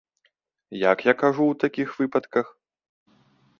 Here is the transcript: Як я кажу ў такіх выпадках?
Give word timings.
Як 0.91 0.99
я 1.11 1.15
кажу 1.21 1.43
ў 1.47 1.55
такіх 1.65 1.87
выпадках? 2.01 2.45